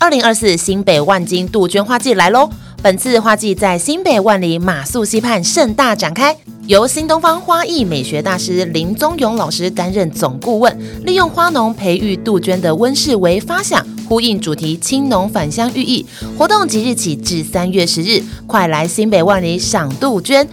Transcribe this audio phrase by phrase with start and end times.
[0.00, 2.48] 二零二四新北万金杜鹃花季来喽！
[2.82, 6.34] 本次花季在新北万里马宿溪畔盛大展开，
[6.66, 10.74] 由新东方花艺美学大师林宗勇老师担任总顾问，
[11.04, 16.06] 利用花农培育杜鹃的温室为发想，呼应主题“青农返乡”寓意。
[16.38, 20.48] 活动即日起至三月十日，快来新北万里赏杜鹃。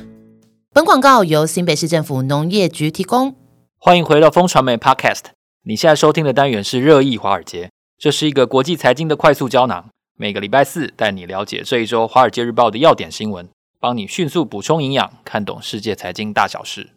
[0.73, 3.33] 本广告由新北市政府农业局提供。
[3.79, 5.21] 欢迎回到风传媒 Podcast，
[5.63, 7.69] 你现在收听的单元是热议华尔街。
[7.99, 13.49] 这是一个国际财经的快速胶囊，每个礼拜四带你了解这一周《华尔街日报》的要点新闻，
[13.79, 16.91] 帮你迅速补充营养，看懂世界财经大小事。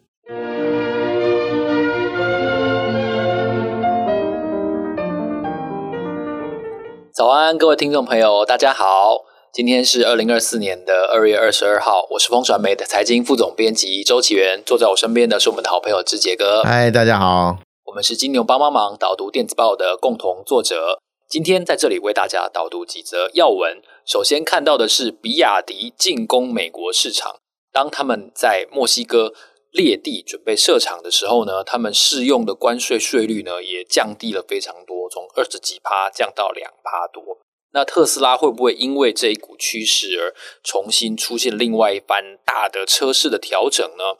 [7.11, 9.21] 早安，各位听众朋友，大家好，
[9.51, 16.61] 今天是二零二四年的二月二十二号，我是风传媒的财经副总编辑周启源，坐在我身边的是我们的好朋友志杰哥。
[16.61, 17.57] 嗨，大家好。
[17.91, 23.81] 我们是金牛帮帮忙导读电子报的共同作者，今天在这里为大家导读几则要闻。
[24.05, 27.35] 首先看到的是比亚迪进攻美国市场，
[27.73, 29.33] 当他们在墨西哥
[29.73, 37.39] 猎地准备设厂的时候呢，他们适用的关税税率呢也降低了非常多，从二十几趴降到两趴多。
[37.73, 44.15] 那特斯拉会不会因为这一股趋势而重新出现另外一番大的车市的调整呢？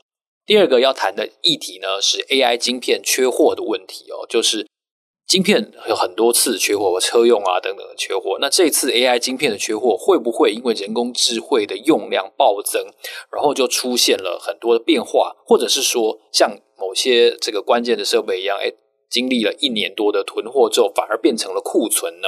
[0.46, 4.68] 第二个要谈的议题呢，是 AI 晶片缺货的问题哦，就是
[5.28, 8.38] 晶片有很多次缺货，车用啊等等的缺货。
[8.42, 12.88] 那这次 AI 晶片的缺货，会不会因为人工智慧的用量暴增，
[13.32, 18.74] 然后就出现了很多的变化，或者是说像某些这个关键的设备一样，哎，
[19.10, 22.28] 经历了一年多的囤货之后，反而变成了库存呢？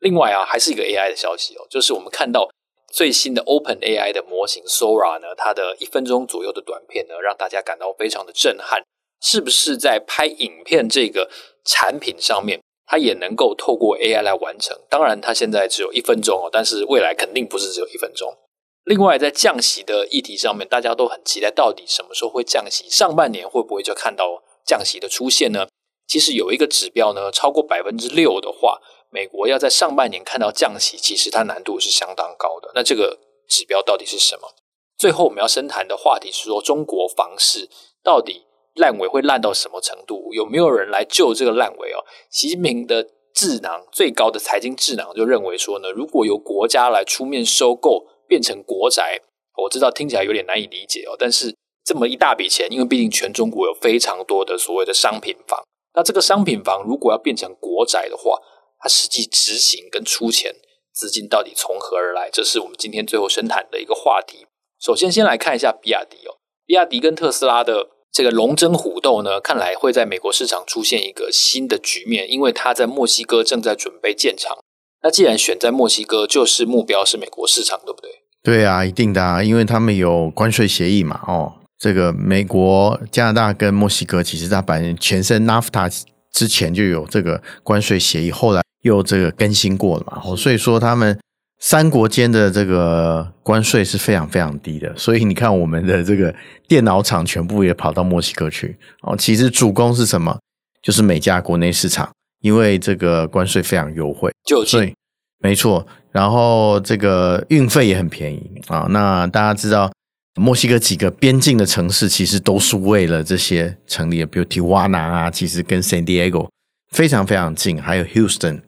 [0.00, 2.48] 另外啊，还是一个 AI 的消息哦，就是我们看到。
[2.92, 8.82] 最新的 OpenAI 的模型 Sora 呢，它的一分钟左右的短片呢，让大家感到非常的震撼。
[9.22, 11.30] 是不是在拍影片这个
[11.64, 14.78] 产品上面，它也能够透过 AI 来完成？
[14.90, 18.36] 当然，它现在只有一分钟哦，但是未来肯定不是只有一分钟。
[18.84, 22.90] 另外，在降息的议题上面，大家都很期待，到底什么时候会降息？
[22.90, 25.66] 上半年会不会就看到降息的出现呢？
[26.06, 28.82] 其实有一个指标呢，超过百分之六的话。
[29.12, 32.72] 美国要在上半年看到降息，其实它难度是相当高的。
[32.74, 34.48] 那这个指标到底是什么？
[34.96, 37.68] 最后我们要深谈的话题是说，中国房市
[38.02, 40.32] 到底烂尾会烂到什么程度？
[40.32, 42.02] 有没有人来救这个烂尾哦？
[42.30, 49.20] 习近平的智囊，最高的财经智囊就认为说呢，如果由国家来出面收购，变成国宅，
[49.58, 51.16] 我知道听起来有点难以理解哦。
[51.18, 55.62] 但是这么一大笔钱，因为毕竟全中国有非常多的所谓的商品房，
[55.94, 58.38] 那这个商品房如果要变成国宅的话，
[58.82, 60.56] 它实际执行跟出钱
[60.92, 62.28] 资金到底从何而来？
[62.32, 64.46] 这是我们今天最后深谈的一个话题。
[64.80, 74.58] 首先，先来看一下比亚迪哦，比亚迪跟特斯拉的这个龙争虎斗呢，看来会在美国市场出现一个新的局面，因为它在墨西哥正在准备建厂。
[75.04, 78.10] 那既然选在墨西哥，就是目标是美国市场，对不对？
[78.42, 81.20] 对啊，一定的啊，因为他们有关税协议嘛。
[81.28, 88.60] 哦，这个美国、加拿大跟墨西哥，其实它本身前身 NAFTA 之前就有这个关税协议，后来。
[88.82, 91.18] 又这个更新过了嘛，所以说他们
[91.60, 96.34] 三国间的这个关税是非常非常低的，所以你看我们的这个
[96.66, 99.16] 电脑厂全部也跑到墨西哥去哦。
[99.16, 100.36] 其实主攻是什么？
[100.82, 102.10] 就是美加国内市场，
[102.40, 104.92] 因为这个关税非常优惠，就近，
[105.38, 105.86] 没错。
[106.10, 108.88] 然后这个运费也很便宜啊。
[108.90, 109.92] 那大家知道，
[110.34, 116.48] 墨西哥几个边境的城市其实都是为了这些成立的，比如提瓦纳啊，其实跟 San Diego
[116.90, 118.60] 非常非常近，还有 Houston。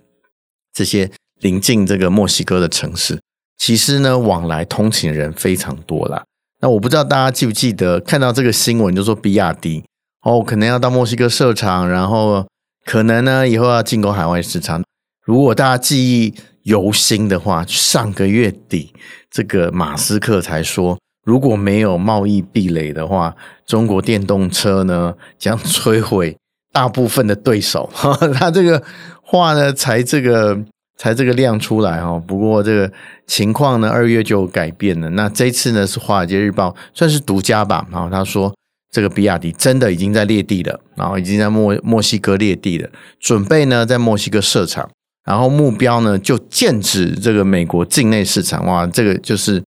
[0.75, 3.19] 这些临近这个墨西哥的城市，
[3.57, 6.25] 其实呢，往来通勤人非常多啦。
[6.61, 9.85] 那我不知道大家记不记得看到这个新闻，就说比亚迪
[10.23, 12.47] 哦，可能要到墨西哥设厂，然后
[12.85, 14.83] 可能呢以后要进攻海外市场。
[15.25, 18.93] 如果大家记忆犹新的话，上个月底
[19.31, 23.35] 这个马斯克才说，如果没有贸易壁垒的话，
[23.67, 26.37] 中国电动车呢将摧毁
[26.75, 27.89] 大部分的对手。
[28.39, 28.83] 他这个。
[29.27, 30.57] 话呢，才这个
[30.99, 32.23] 才这个亮出来哦。
[32.25, 32.93] 不过这个
[33.27, 35.09] 情况呢，二月就改变了。
[35.11, 37.87] 那这次呢，是华尔街日报算是独家吧。
[37.91, 38.55] 然后他说，
[38.93, 42.89] 这个比亚迪真的已经在列地了，然后已经在墨墨西哥列地了，
[43.19, 44.89] 准备呢在墨西哥设厂，
[45.25, 48.65] 然后目标呢就剑指这个美国境内市场。
[48.67, 49.65] 哇，这个就是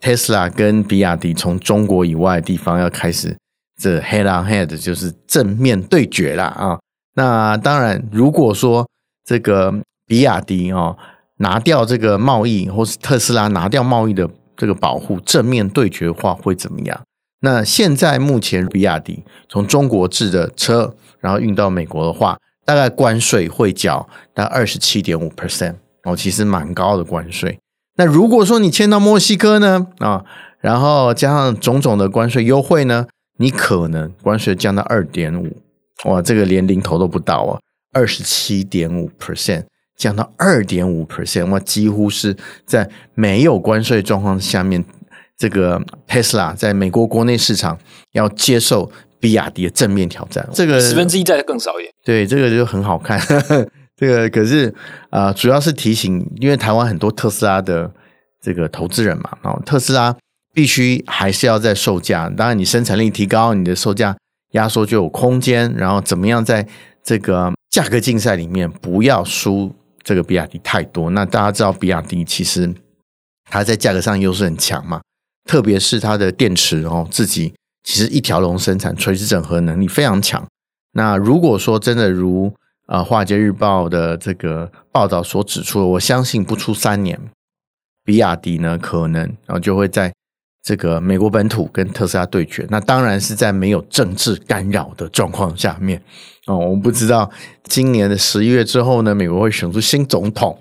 [0.00, 3.34] Tesla 跟比亚迪从中国以外地方要开始
[3.82, 6.78] 这 head on head，就是正面对决了啊。
[7.16, 8.88] 那当然，如果说
[9.24, 9.74] 这个
[10.06, 10.96] 比亚迪哦
[11.38, 17.00] 拿掉这个贸易，或是特斯拉拿掉贸易的这个保护，正面对决的话会怎么样？
[17.40, 25.74] 那现在目前比亚迪从中国制的车，然后运到美国的话，大概关税会缴大概二十七点五 percent
[26.04, 27.58] 哦，其实蛮高的关税。
[27.96, 30.24] 那如果说你迁到墨西哥呢，啊，
[30.60, 33.06] 然后加上种种的关税优惠呢，
[33.38, 35.56] 你可能关税降到二点五，
[36.04, 37.58] 哇，这个连零头都不到啊，
[37.92, 39.64] 二十七点五 percent
[39.96, 42.36] 降到二点五 percent，哇，几乎是
[42.66, 44.84] 在没有关税状况下面，
[45.36, 47.78] 这个 Tesla 在美国国内市场
[48.12, 53.20] 要接受比亚迪的正面挑战，这个十分之一再更少一点，对，这个就很好看。
[53.94, 54.68] 这个可是
[55.10, 57.88] 啊、呃，主要是提醒，因为台湾很多特斯拉的
[58.40, 60.16] 这个投资人嘛，哦，特斯拉
[60.52, 64.16] 必须还是要在售价，当然你生产力提高，你的售价
[64.52, 66.66] 压缩就有空间，然后怎么样在
[67.02, 71.10] 这个价格竞赛里面不要输这个比亚迪太多。
[71.10, 72.74] 那大家知道，比亚迪其实
[73.50, 75.00] 它在价格上优势很强嘛，
[75.44, 80.46] 特别是它的电池哦，自己其实一条龙生产，垂直整合能力非常强。
[80.92, 82.52] 那如果说真的如
[82.86, 87.18] 啊，《华尔街日报》的这个报道所指出，我相信不出三年，
[88.04, 90.12] 比亚迪呢可能然后就会在
[90.62, 92.66] 这个美国本土跟特斯拉对决。
[92.70, 96.00] 那当然是在没有政治干扰的状况下面
[96.46, 96.56] 哦。
[96.56, 97.30] 我们不知道
[97.64, 100.58] 今年的十一月之后呢，美国会选出新总统，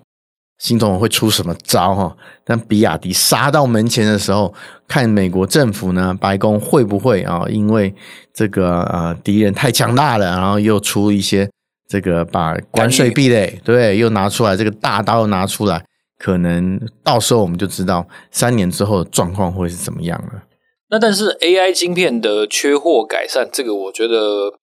[0.57, 2.15] 新总统会出什么招哈？
[2.43, 4.53] 但比亚迪杀到门前的时候，
[4.87, 7.45] 看美国政府呢，白宫会不会啊？
[7.49, 7.93] 因为
[8.33, 11.49] 这个呃敌人太强大了，然后又出一些。
[11.87, 15.83] 这个把关税壁垒对又拿出来，这个大刀又拿出来，
[16.21, 20.43] 可能到时候我们就知道三年之后的状况会是怎么样了。
[20.91, 24.53] 那但是 AI 晶片的缺货改善，这个我觉得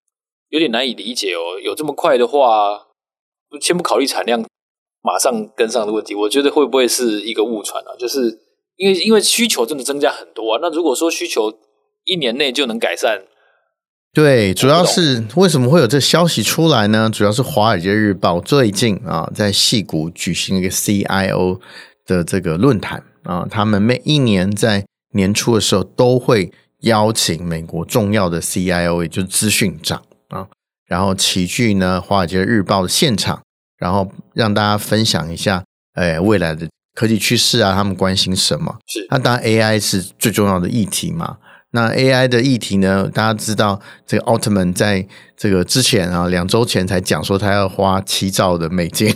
[0.51, 1.59] 有点难以理解哦。
[1.61, 2.87] 有这么快的话，
[3.61, 4.41] 先不考虑产量
[5.03, 7.91] 马上跟上的问题，我觉得会不会是一个误传啊？
[7.99, 8.39] 就是
[8.77, 10.61] 因为因为需求真的增加很多啊。
[10.63, 11.53] 那如果说需求
[12.05, 13.25] 一年内就能改善？
[14.15, 17.09] 对，主要是为什么会有这消息出来呢？
[17.09, 21.61] 主要是《华尔街日报》最近啊，在戏谷举行一个 CIO
[22.07, 24.85] 的这个论坛啊，他们每一年在
[25.15, 26.51] 年初的时候都会
[26.81, 30.49] 邀请美国重要的 CIO，也就是资讯长啊，
[30.87, 33.43] 然后齐聚呢《华尔街日报》的现场，
[33.79, 35.63] 然后让大家分享一下，
[35.95, 38.79] 哎，未来的科技趋势啊，他们关心什么？
[38.87, 41.37] 是，那当然 AI 是最重要的议题嘛。
[41.71, 43.11] 那 AI 的议题呢？
[43.13, 45.07] 大家知道，这个奥特曼在
[45.37, 49.13] 这个之前啊，两周前才讲说他要花七兆的美金，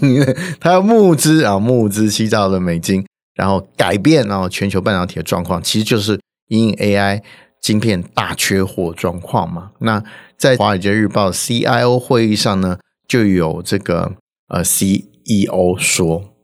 [0.61, 7.23] 他要募资啊，募资七兆的美金，然后改变啊全球半导体的状况，其实就是因 AI
[7.63, 9.71] 晶片大缺货状况嘛。
[9.79, 10.05] 那
[10.37, 12.79] 在华尔街日报 CIO 会议上呢，
[13.09, 14.13] 就有这个
[14.49, 16.35] 呃 CEO 说，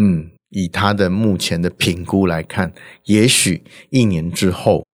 [0.00, 2.72] 嗯，以他的目前的评估来看，
[3.06, 4.84] 也许一年之后。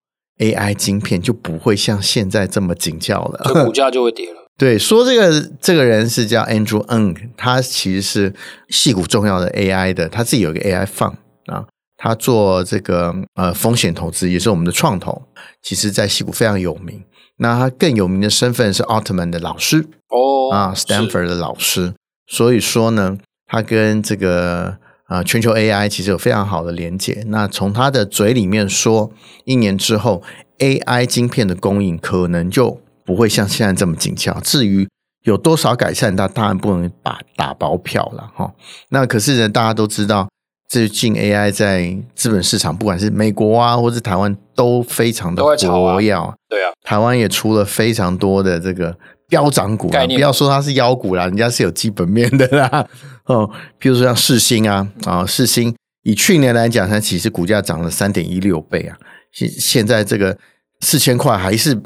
[0.40, 4.36] AI 晶片就不会像现在这么紧俏了，就股价就会跌了。
[4.58, 8.34] 对，说这个这个人是叫 Andrew Ng，他其实是
[8.68, 11.14] 戏骨重要的 AI 的，他自己有一个 AI fund
[11.46, 11.64] 啊，
[11.96, 15.22] 他做这个呃风险投资，也是我们的创投，
[15.62, 17.02] 其实在戏骨非常有名。
[17.36, 21.94] 那他更有名的身份是奥特曼的老师哦啊，Stanford 的老师。
[22.26, 24.76] 所以说呢，他跟这个。
[25.10, 27.24] 啊，全球 AI 其实有非常好的连接。
[27.26, 29.10] 那从他的嘴里面说，
[29.44, 30.22] 一年之后
[30.60, 34.38] AI 晶片的供应可能就不会像现在这么紧俏。
[34.40, 34.88] 至于
[35.24, 38.52] 有多少改善，他当然不能把打包票了哈。
[38.90, 40.28] 那可是呢，大家都知道，
[40.68, 46.12] 最近 AI 在资本市场，不管是美国啊，或是台湾，都非常的活跃。
[46.12, 48.96] 啊对啊，台湾也出了非常多的这个
[49.28, 52.86] 飙涨股，不要说它是妖股啦，人家是有基本面的啦。
[53.32, 58.96] 哦，譬如说像世星啊，啊、哦，世星以去年来讲，它其实股价涨了三点一六倍啊，
[59.32, 60.36] 现现在这个
[60.80, 61.80] 四千块还是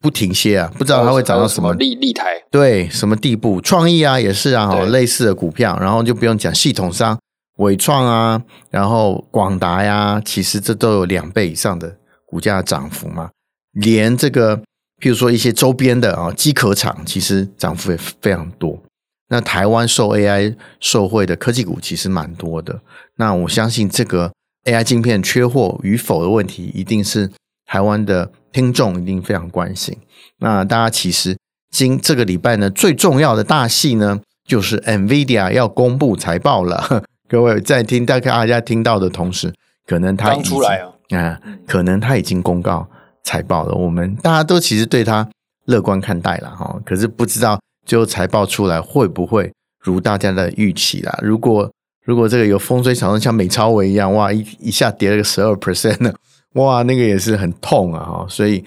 [0.00, 3.60] 不停歇啊，不知道它会涨到什么立立台，对，什么地步？
[3.60, 7.18] 创意啊，也是啊，哦，类似的股票，然后就不用讲系统商
[7.58, 13.30] 伟创啊，然后广达呀，其实这都有两倍以上的股价涨幅嘛，
[13.72, 14.56] 连这个
[15.00, 18.80] 譬如说一些周边的啊，机壳厂，其实涨幅也非常多。
[19.28, 22.80] 那台湾受 AI 受惠的科技股其实蛮多的。
[23.16, 24.32] 那我相信这个
[24.64, 27.30] AI 晶片缺货与否的问题，一定是
[27.64, 29.96] 台湾的听众一定非常关心。
[30.38, 31.36] 那大家其实
[31.70, 37.02] 今这个礼拜呢，最重要的大戏呢，就是 NVIDIA 要公布财报了。
[37.28, 39.52] 各位在听，大概大家听到的同时，
[39.86, 42.88] 可能他刚出来啊，啊，可能他已经公告
[43.24, 43.74] 财报了。
[43.74, 45.28] 我们大家都其实对他
[45.64, 47.58] 乐观看待了哈，可是不知道。
[47.86, 49.50] 最后财报出来会不会
[49.80, 51.18] 如大家的预期啦？
[51.22, 51.70] 如果
[52.04, 56.12] 如果这个有风吹草动，像美超微一样，哇，一一下跌了个十二 percent 呢，
[56.54, 58.04] 哇，那个也是很痛啊！
[58.04, 58.64] 哈，所以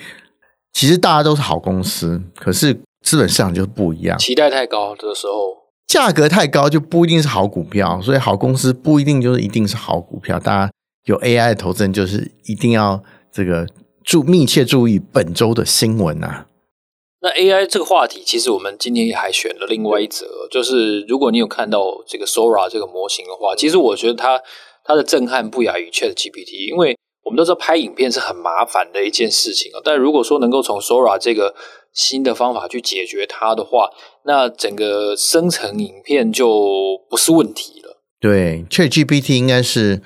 [0.74, 5.56] 其实大家都是好公司，可是资本市场就不一样，期待太高的时候，
[5.88, 10.40] 价格太高就不一定是好股票，所以好公司不一定就是一定是好股票。
[10.40, 10.72] 大家
[11.06, 13.68] 有 AI 的投资人，就是一定要这个
[14.04, 16.46] 注密切注意本周的新闻啊。
[17.22, 24.42] 那 AI 这个话题，其实我们今天也还选了另外一则，就是如果你有看到这个 Sora 这个模型的话，其实我觉得它
[24.86, 29.82] 它的震撼不亚于 ChatGPT，因为我们都知道拍影片是很麻烦的一件事情啊。
[29.84, 31.54] 但如果说能够从 Sora 这个
[31.92, 33.90] 新的方法去解决它的话，
[34.24, 38.02] 那整个生成影片就不是问题了。
[38.22, 40.02] 对，ChatGPT 应该是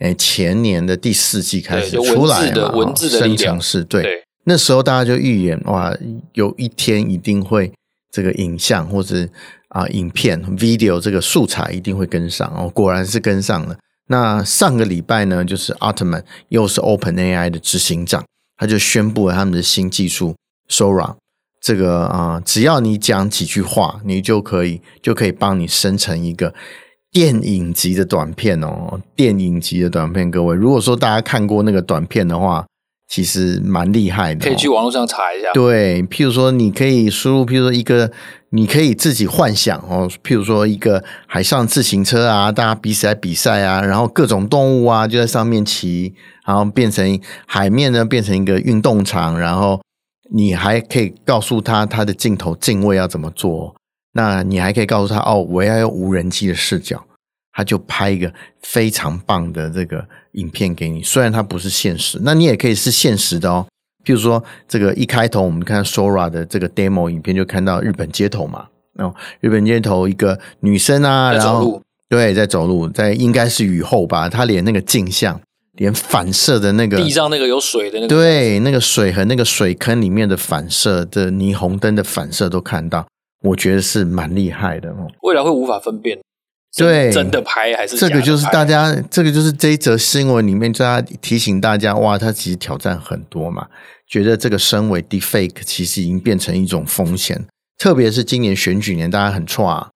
[0.00, 4.02] 诶前年的第四季开始出来的文字的力量是，对。
[4.02, 5.94] 对那时候大家就预言哇，
[6.32, 7.70] 有一天一定会
[8.10, 9.28] 这个影像或者
[9.68, 13.76] 啊影片 video 这个素材一定会跟上哦，果然是跟上了。
[14.06, 18.24] 那上个礼拜呢，就是 Altman 又是 OpenAI 的执行长，
[18.56, 20.34] 他就宣布了他们的新技术
[20.70, 21.16] Sora，
[21.60, 26.54] 这个啊，只要你讲几句话，你就可以就可以帮你生成一个
[27.12, 30.30] 电影级的短片哦，电影级的短片。
[30.30, 32.64] 各位，如果说大家看过那个短片的话。
[33.08, 35.50] 其实蛮厉害的，可以去网络上查一下。
[35.54, 38.12] 对，譬如说，你可以输入，譬如说一个，
[38.50, 46.14] 你可以自己幻想哦，譬如说一个海上自行车啊，大家彼此来比赛啊，然后各种动物啊就在上面骑，
[46.46, 49.80] 然后变成海面呢变成一个运动场，然后
[50.30, 53.74] 你还可以告诉他他的镜头镜位要怎么做，
[54.12, 57.02] 那你还可以告诉他哦，我要用无人机的视角。
[57.58, 63.66] 他就拍一个非常棒的这个影片给你，虽然它不是现实，那你也可以是现实的哦。
[64.04, 75.40] 譬如说，这个一开头我们看 Sora 的这个 demo 影片，就看到日本街头嘛，哦，日本街头一个女生啊，然后对，在走路，在应该是雨后吧，她连那个镜像，
[75.72, 83.04] 连反射的那个地上那个有水的那个，对，那个水和那个水坑里面的反射的霓虹灯的反射都看到，
[83.42, 85.08] 我觉得是蛮厉害的哦。
[85.22, 86.16] 未来会无法分辨。
[86.76, 93.66] 对，真的拍还是这个就是大家，这个就是这一则新闻里面，大家提醒大家，哇，它其实挑战很多嘛。
[94.06, 97.46] 觉得这个身为 deepfake 其实已经变成一种风险，
[97.78, 99.88] 特别是今年选举年，大家很错啊。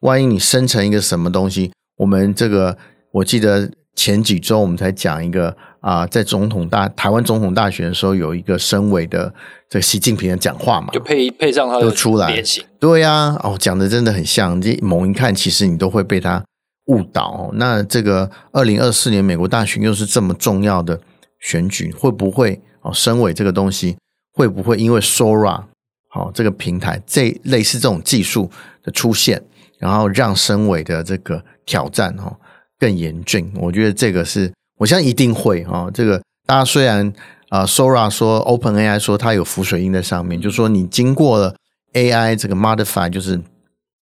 [0.00, 2.76] 万一你生成一个什么东西，我们这个
[3.12, 9.34] 我记得前几周我们才讲一个啊，在总统大台湾总统大选的时候，有一个深伪的
[9.68, 12.40] 这个习近平的讲话嘛，就配配上他的出来
[12.78, 16.42] 对呀、啊，哦，讲的真的很像，这猛一看，其实你都会被他
[16.86, 17.50] 误导。
[17.54, 21.00] 那这个二零二四年美国大选又是这么重要的
[21.40, 22.92] 选举，会不会哦？
[22.94, 23.96] 深伪这个东西
[24.32, 25.64] 会不会因为 Sora
[26.08, 28.48] 好、哦、这个平台这类似这种技术
[28.84, 29.42] 的出现，
[29.78, 32.36] 然后让深伪的这个挑战哦
[32.78, 33.52] 更严峻？
[33.56, 35.90] 我觉得这个是我相信一定会哦。
[35.94, 37.06] 这个大家虽然
[37.48, 41.54] 啊、呃、Sora 说 OpenAI 说它有浮水印在上面，就是说你经过了。
[41.94, 43.38] AI 这个 modify 就是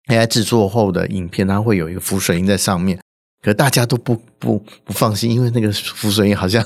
[0.06, 2.96] AI 制作后的影片，它会有一个浮水印在上面，
[3.42, 6.64] 可大家都不不不放心，因为那个浮水印好像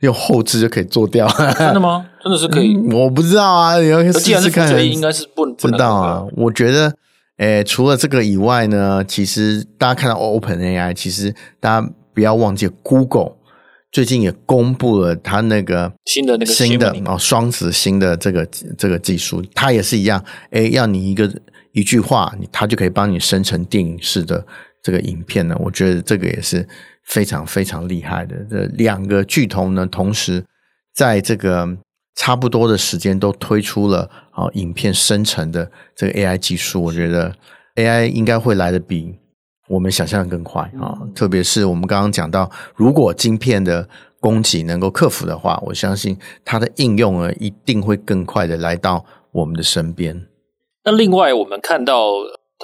[0.00, 1.28] 用后置就可以做掉。
[1.58, 2.06] 真的吗？
[2.24, 2.74] 真的是可以？
[2.94, 4.66] 我不知道啊，你要试试看。
[4.66, 6.24] 浮水印应该是不不知道啊。
[6.34, 6.96] 我觉得，
[7.36, 13.32] 诶，除了这个以外呢，其实大家看到 OpenAI，其实大家不要忘记 Google。
[13.94, 18.44] 最近也公布了它那个新的那个新的哦双子星的这个
[18.76, 21.32] 这个技术，它也是一样，哎，要你一个
[21.70, 24.44] 一句话，你它就可以帮你生成电影式的
[24.82, 25.56] 这个影片呢。
[25.60, 26.66] 我觉得这个也是
[27.04, 28.34] 非常非常厉害的。
[28.50, 30.44] 这两个巨头呢，同时
[30.92, 31.78] 在这个
[32.16, 37.32] 差不多的时间都推出了啊影片生成的这个 AI 技术，我觉得
[37.76, 39.14] AI 应该会来的比。
[39.68, 43.88] 我们想象的更快啊，特别是我们刚刚讲到，如果晶片的
[44.20, 50.26] 供给能够克服的话，我相信它的应用呢一定会更快的来到我们的身边。
[50.84, 52.12] 那另外，我们看到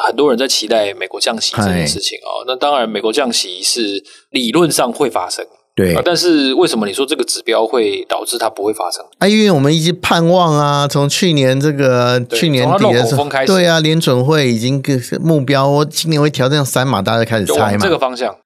[0.06, 5.46] 很多人在期待美国降息这件事情哦，那当然，美国降息是理论上会发生。
[5.80, 9.02] 对、啊，但是为什么你说这个指标会导致它不会发生？
[9.18, 18.36] 啊，因为我们一直盼望啊，从去年这个去年底的时候，对啊，联准会已经个目标，我今年会调降三码，大家开始猜嘛，这个方向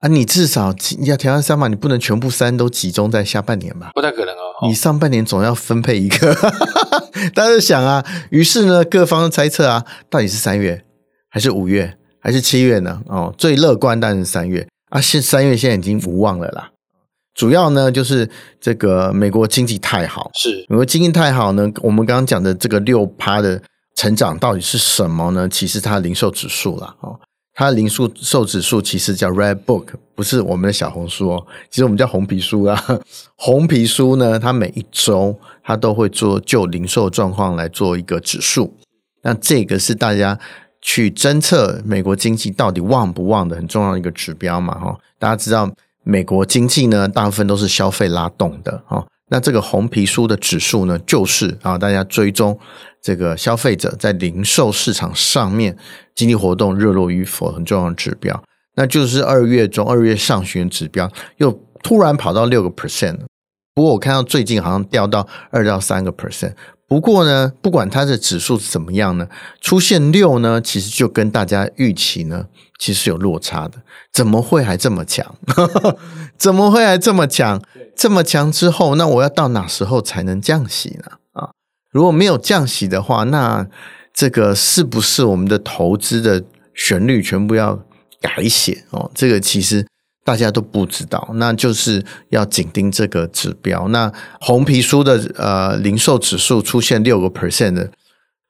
[0.00, 3.90] 啊，你至少你要调降三码，你不能全部三都集中在下半年吧？
[3.94, 6.32] 不太可能哦，你上半年总要分配一个，
[7.34, 10.84] 大家就想啊，于是呢，各方猜测啊，到底是三月
[11.28, 13.00] 还是五月还是七月呢？
[13.06, 16.70] 哦，最乐观当然是三月啊，现三月现在已经无望了啦。
[17.34, 18.28] 主要呢，就是
[18.60, 21.68] 这个美国经济太好，是美国经济太好呢。
[21.82, 23.60] 我们刚刚讲的这个六趴的
[23.96, 25.48] 成长到底是什么呢？
[25.48, 27.18] 其实它的零售指数啦，哦，
[27.52, 32.80] 它的零售指数其实叫 Red Book，不是我们的小红书哦，其实我们叫红皮书啊。
[33.36, 38.76] 红皮书呢，它每一周它都会做就零售状况来做一个指数，
[39.22, 40.38] 那这个是大家
[40.80, 45.68] 去侦测美国经济到底旺不旺的很重要的一个指标嘛，哈，大家知道
[46.04, 52.58] 美国经济呢，大部分都是消费拉动的，啊，那这个红皮书的指数呢，就是啊，大家追踪
[53.02, 55.76] 这个消费者在零售市场上面
[56.14, 58.44] 经济活动热络与否很重要的指标，
[58.76, 63.18] 那就是二月中二月上旬指标又突然跑到六个 percent，
[63.74, 66.52] 不过我看到最近好像掉到二到三个 percent。
[66.86, 69.26] 不过呢，不管它的指数怎么样呢，
[69.62, 72.44] 出现六呢，其实就跟大家预期呢，
[72.84, 73.78] 其实有落差的。
[74.12, 75.34] 怎么会还这么强？
[76.36, 77.62] 怎么会还这么强？
[77.96, 81.12] 这么强之后，那我要到哪时候才能降息呢？
[81.32, 81.48] 啊，
[81.90, 83.66] 如果没有降息的话，那
[84.12, 87.82] 这个是不是我们的投资的旋律全部要
[88.20, 88.84] 改写？
[88.90, 89.86] 哦，这个其实。
[90.26, 93.86] 大家都不知道，那就是要紧盯这个指标。
[93.88, 94.10] 那
[94.40, 97.90] 红皮书的呃零售指数出现六个 percent 的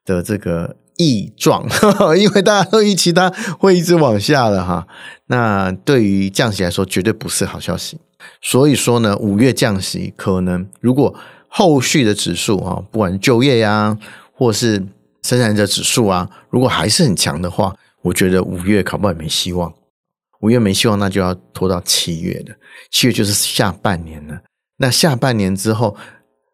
[0.04, 1.66] 的这个异状，
[2.18, 4.86] 因为大家都预期它会一直往下了哈。
[5.26, 7.98] 那对于降息来说，绝对不是好消息。
[8.40, 11.14] 所以说呢，五月降息可能如果
[11.48, 13.98] 后续的指数啊，不管就业呀、啊，
[14.32, 14.86] 或是
[15.22, 19.72] 生产者指数啊，如果还是很强的话，我觉得五月考不好也没希望。
[20.40, 22.54] 五月没希望，那就要拖到七月了。
[22.90, 24.40] 七月就是下半年了。
[24.78, 25.96] 那下半年之后，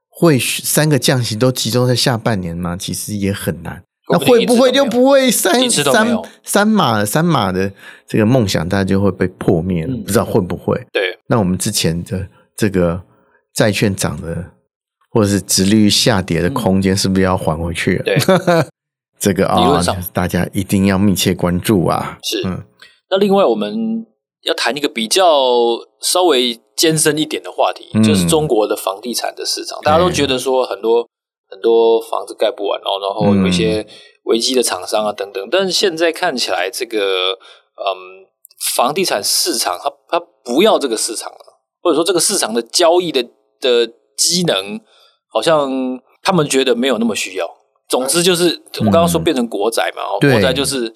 [0.08, 2.76] 会三个降息都集中在下半年吗？
[2.76, 3.82] 其实也很难。
[4.10, 7.70] 那会不会就不会三三三马三马的
[8.06, 9.94] 这个梦想，大家就会被破灭了？
[9.94, 10.74] 嗯、不知道会不会？
[10.92, 11.18] 对。
[11.28, 12.26] 那我们之前的
[12.56, 13.00] 这个
[13.54, 14.44] 债券涨的，
[15.10, 18.04] 或者是殖利率下跌的空间，是不是要还回去了？
[18.04, 18.18] 对。
[19.20, 22.18] 这个啊、哦，大家一定要密切关注啊。
[22.22, 22.42] 是。
[22.46, 22.64] 嗯。
[23.10, 24.06] 那另外，我们
[24.42, 25.24] 要谈一个比较
[26.00, 29.78] 稍微艰深一点的话题，嗯、就是中国的房地产的市场。
[29.82, 31.06] 大家都觉得说很多
[31.50, 33.86] 很多房子盖不完，然后然后有一些
[34.24, 35.48] 危机的厂商啊等等。
[35.50, 37.32] 但是现在看起来，这个
[37.76, 38.26] 嗯，
[38.76, 43.22] 房地产市场它它不要这个市场了，或者说这个市场的交易的
[43.60, 44.80] 的机能，
[45.32, 47.46] 好像他们觉得没有那么需要。
[47.88, 50.94] 总之就是我刚刚说变成国宅嘛，嗯、国宅就是。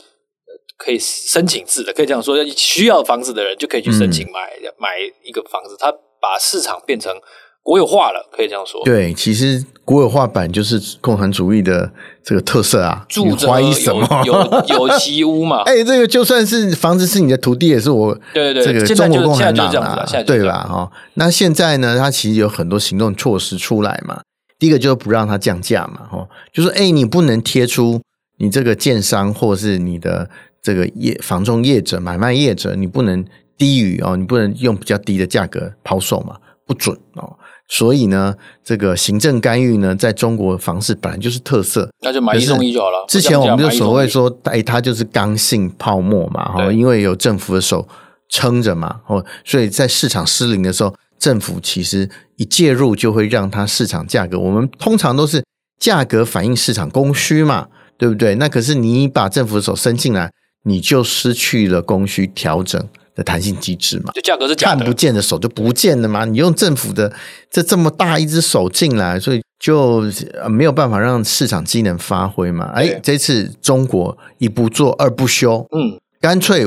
[0.76, 5.76] 可以申请制的，可以这样说，需要房子的人就可以去申请买、嗯、买一个房子。
[5.78, 7.16] 他把市场变成
[7.64, 8.80] 国有化了，可以这样说。
[8.84, 11.90] 对，其实国有化版就是共产主义的
[12.22, 13.04] 这个特色啊。
[13.08, 14.22] 住着怀疑什么？
[14.24, 14.34] 有
[14.68, 15.62] 有，有其屋嘛？
[15.66, 20.62] 哎、欸，这个就算是房子是你的土地，也是我对对对，这个中国共产党啊，对吧？
[20.70, 24.20] 哈，那现在呢，它其实有很多行动措施出来嘛。
[24.58, 28.00] 第一个就是不让它降价嘛，哈，就是哎、欸，你不能贴出
[28.38, 30.30] 你这个建商或是你的。
[30.64, 33.22] 这个业房仲业者、买卖业者，你不能
[33.58, 37.36] 低于哦，你不能用比较低的价格抛售嘛，不准哦。
[37.68, 43.04] 所以呢，这个行政干预呢，在中国房市本来就是特色，那就买一送一就好了。
[43.08, 47.88] 之前我们就所谓说，哎，它就是刚性泡沫嘛，哈，因为有政府的手
[48.28, 55.42] 撑着嘛，哦，所以在市场失灵的时候，政府其实一介入就会让它市场价格，我们通常都是
[55.78, 58.34] 价格反映市场供需嘛，对不对？
[58.34, 60.30] 那可是你把政府的手伸进来。
[60.66, 62.82] 你就失去了供需调整
[63.14, 64.12] 的弹性机制嘛？
[64.12, 66.24] 就价格是，看不见的手就不见了嘛？
[66.24, 67.12] 你用政府的
[67.50, 70.02] 这这么大一只手进来，所以就
[70.48, 72.70] 没有办法让市场机能发挥嘛？
[72.74, 76.66] 哎，这次中国一不做二不休，嗯，干脆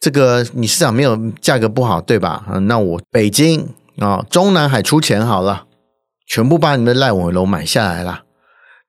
[0.00, 2.44] 这个你市场没有价格不好对吧？
[2.62, 3.68] 那我北京
[3.98, 5.64] 啊中南海出钱好了，
[6.26, 8.22] 全部把你们的烂尾楼买下来啦。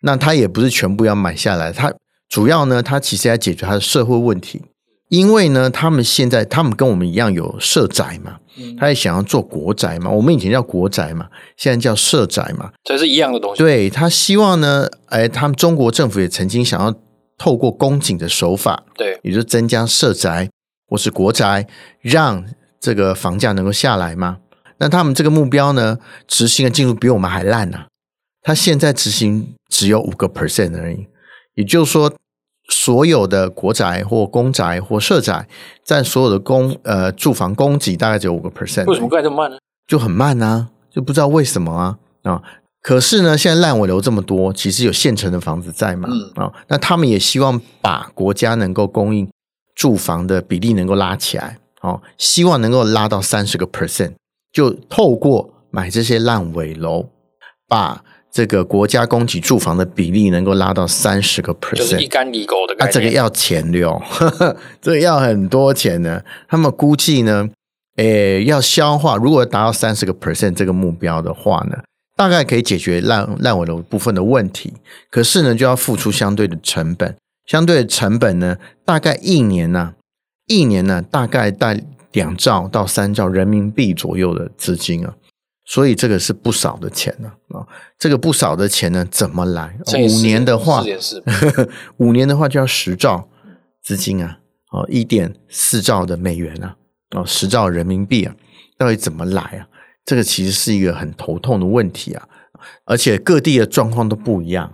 [0.01, 1.93] 那他也不是全部要买下来，他。
[2.29, 4.59] 主要呢，他其实要解决他的社会问题，
[5.09, 8.37] 因为呢，他们现在他们跟我们一样有社宅嘛，
[8.79, 10.09] 他也想要做国宅嘛。
[10.09, 13.59] 我们以前叫国宅嘛，现在叫社宅嘛，这是一样的东西。
[13.61, 16.95] 对，他希望呢，哎，他们中国政府也曾经想要
[17.37, 20.49] 透过公警的手法，对，也就是增加社宅
[20.87, 21.67] 或是国宅，
[22.01, 22.43] 让
[22.79, 24.37] 这个房价能够下来嘛。
[24.79, 27.87] 那他们这个目标呢，执行的进度比我们还烂呐、啊。
[28.41, 31.05] 他现在执行只有五个 percent 而已，
[31.53, 32.11] 也就是说。
[32.69, 35.47] 所有的国宅或公宅或社宅，
[35.83, 38.85] 占所有的公呃住房供给大概只有五个 percent。
[38.85, 39.57] 为什么盖这么慢呢？
[39.85, 42.41] 就很慢啊，就不知道为什么啊啊！
[42.81, 46.51] 可是呢，现在烂尾楼这么多，其实有现成的房子在嘛啊、嗯？
[46.69, 49.29] 那他们也希望把国家能够供应
[49.75, 54.13] 住房的比例能够拉起来哦，希望能够拉到三十个 percent，
[54.51, 57.09] 就透过买这些烂尾楼
[57.67, 58.03] 把。
[58.33, 62.79] 这个国家供给住房的比例能够拉到三十个 percent，就是一竿的概念。
[62.79, 64.01] 啊，这个要钱的哦，
[64.81, 66.19] 这个要很多钱呢。
[66.49, 67.47] 他们估计呢，
[67.97, 71.77] 诶，要消化，如果达到三十个 percent 这个目标的话呢，
[72.17, 74.73] 大概可以解决烂烂尾楼部分的问题。
[75.11, 77.15] 可是呢，就要付出相对的成本，
[77.45, 79.93] 相对的成本呢，大概一年呢、啊，
[80.47, 81.79] 一年呢、啊，大概带
[82.13, 85.13] 两兆到三兆人民币左右的资金啊，
[85.73, 87.65] 所以这个是不少的钱呢啊，
[87.97, 89.75] 这个不少的钱呢，怎么来？
[89.97, 90.83] 五年的话，
[91.97, 93.27] 五年的话就要十兆
[93.81, 94.37] 资金啊，
[94.71, 96.75] 哦，一点四兆的美元啊，
[97.15, 98.35] 哦，十兆人民币啊，
[98.77, 99.65] 到底怎么来啊？
[100.05, 102.27] 这个其实是一个很头痛的问题啊，
[102.85, 104.71] 而且各地的状况都不一样。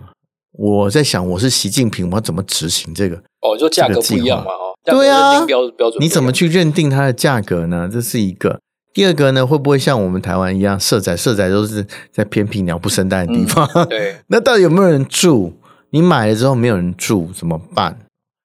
[0.52, 3.16] 我在想，我是习近平，我要怎么执行这个？
[3.40, 7.88] 哦，就价格不一样嘛，哦，对啊，标标准，你怎么去认定它的价格呢？
[7.90, 8.60] 这是一个。
[8.92, 13.68] 第二个呢，会不会像我们台湾一样，社宅社宅都是在偏僻鸟不生蛋的地方？
[13.74, 15.52] 嗯、对， 那到底有没有人住？
[15.90, 17.98] 你买了之后没有人住怎么办？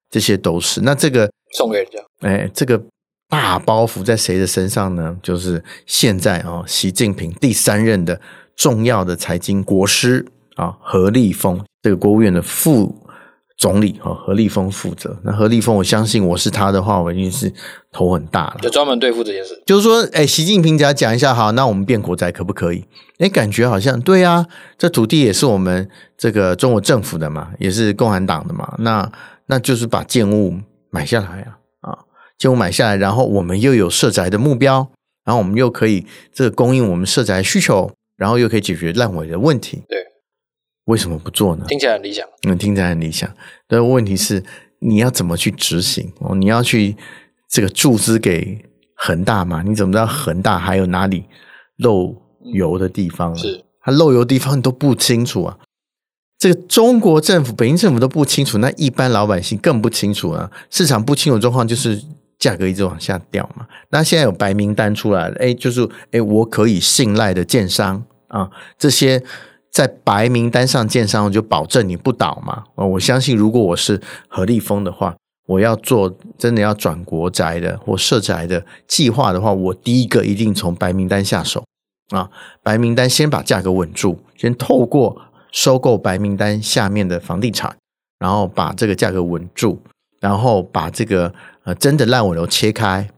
[0.10, 0.82] 这些都是。
[0.82, 2.82] 那这个送给人家，哎，这个。
[3.28, 5.18] 大包袱在谁的身上呢？
[5.24, 8.22] 就是现在啊，习近平第三任的
[8.56, 10.24] 重要的财经国师
[10.56, 12.96] 啊，何立峰这个国务院的副
[13.58, 15.18] 总理哈，何立峰负责。
[15.24, 17.52] 那何立峰，我相信我是他的话，我一定是
[17.92, 19.62] 头很大了，就专门对付这件事。
[19.66, 22.84] 就是说，哎，习近平只要讲一下，好，那我们变国宅可不可以？
[23.20, 24.46] 哎，感觉好像对啊，
[24.78, 29.10] 这土地也是我们这个中国政府的嘛，也是共产党的嘛，那
[29.46, 31.58] 那就是把建物买下来啊。
[31.82, 32.00] 啊，
[32.38, 34.90] 建物买下来，然后我们又有社宅的目标，
[35.24, 39.82] 然后我们又可以这个供应我们社宅需求，然后又可以解决烂尾的问题。
[39.88, 39.98] 对，
[40.86, 41.66] 为什么不做呢？
[41.68, 42.28] 听起来很理想。
[42.48, 43.30] 嗯，听起来很理想。
[43.68, 44.44] 但问题是
[44.80, 46.12] 你要怎么去执行？
[46.20, 46.96] 哦，你要去
[47.50, 48.64] 这个注资给
[48.96, 49.62] 恒大嘛？
[49.62, 51.26] 你怎么知道恒大还有哪里
[51.78, 52.16] 漏
[52.54, 53.36] 油的地方？
[53.36, 55.58] 是，它漏油的地方你都不清楚啊。
[56.38, 60.52] 这个中国政府、北京政府都不清楚，那一般老百姓更不清楚啊。
[60.70, 62.02] 市场不清楚状况就是。
[62.38, 69.24] 价格一直往下掉嘛，那现在有白名单出来了，哎，就是哎，我可以信赖的建商啊，这些
[69.76, 72.64] 在白名单上建商，就保证你不倒嘛。
[72.76, 75.14] 我相信，如果我是何立峰的话，
[75.48, 81.66] 我要做真的要转国宅的或社宅的计划的话，我第一个一定从白名单下手
[82.12, 82.30] 啊，
[82.64, 87.76] 白名单先把价格稳住，先透过收购白名单下面的房地产，
[88.18, 89.82] 然后把这个价格稳住，
[90.22, 91.34] 然后把这个。
[91.66, 93.10] 呃，真的烂尾楼切开，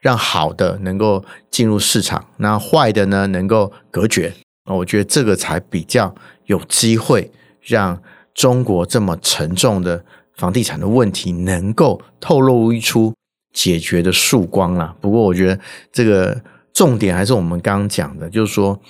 [0.00, 4.32] 让好的能够进入市场，那坏的呢能够隔绝。
[4.74, 6.14] 我觉得这个才比较
[6.46, 7.30] 有机会
[7.60, 8.00] 让
[8.34, 10.04] 中国这么沉重的
[10.34, 13.12] 房地产的问题能够透露一出
[13.52, 14.94] 解决的曙光啦。
[15.00, 15.60] 不过，我觉得
[15.92, 16.40] 这个
[16.72, 18.80] 重点还是我们刚刚讲的，就是说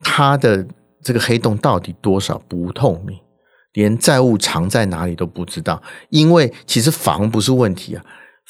[0.00, 0.66] 它的
[1.02, 3.18] 这个黑洞到底多少不透明，
[3.72, 5.82] 连债务藏在哪里都不知道。
[6.10, 8.04] 因为其实房不是问题啊。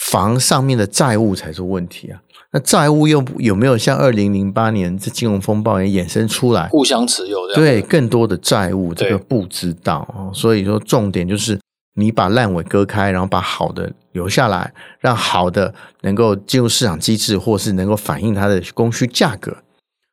[0.09, 2.21] 房上面的债务才是问题啊！
[2.53, 7.55] 那债务又有没有像二零零八年这金融风暴也衍生出来，互相持有的？
[7.55, 10.31] 对，更多的债务，这个不知道哦。
[10.35, 11.61] 所以说，重点就是
[11.95, 19.59] 你把烂尾割开，然后把好的留下来，让好的能够进入市场机制，或是能够反映它的供需价格。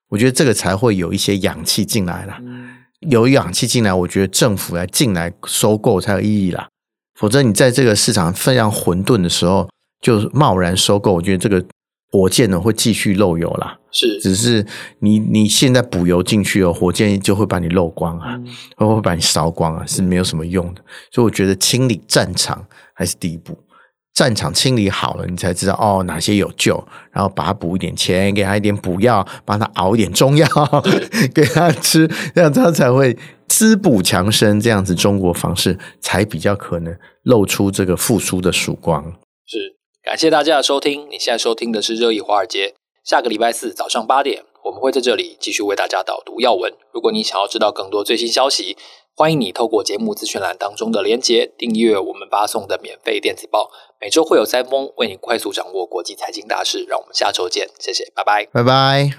[0.09, 2.37] 我觉得这个才会有一些氧气进来了。
[2.99, 6.67] 有氧气进来，我觉得政府来进来收购才有意义啦。
[7.15, 9.67] 否则，你在这个市场非常混沌的时候，
[10.01, 11.63] 就贸然收购，我觉得这个
[12.11, 13.77] 火箭呢会继续漏油啦。
[13.91, 14.65] 是，只是
[14.99, 18.39] 你你现在补油进去哦，火箭就会把你漏光啊，
[18.75, 20.81] 会会把你烧光啊，是没有什么用的。
[21.11, 23.57] 所以我觉得清理战场还是第一步，
[24.13, 30.47] 战场清理好了，你才知道哦哪些有救，然后把它补一点钱，给他一点补药，帮他熬一点中药
[31.33, 33.17] 给他吃，这样他才会。
[33.47, 39.01] 滋补强身，这样子中国房市才比较可能露出这个复苏的曙光。
[39.45, 39.76] 是，
[40.07, 41.05] 感谢大家的收听。
[41.09, 42.75] 你现在收听的是热议华尔街。
[43.03, 46.73] 下个礼拜四早上八点，我们会在这里继续为大家导读要闻。
[46.93, 48.77] 如果你想要知道更多最新消息，
[49.13, 53.69] 欢迎你透过节目资讯栏当中的连结订阅我们发送的免费电子报。
[53.99, 56.85] 每周会有三封，为你快速掌握国际财经大事。
[56.87, 59.11] 让我们下周见，谢谢，拜拜，拜拜。